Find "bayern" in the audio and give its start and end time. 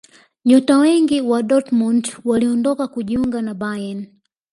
3.53-4.07